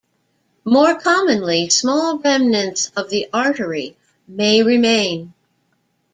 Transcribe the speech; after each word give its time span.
More 0.65 0.99
commonly, 0.99 1.69
small 1.69 2.17
remnants 2.17 2.89
of 2.95 3.11
the 3.11 3.29
artery 3.31 3.97
may 4.27 4.63
remain. 4.63 5.35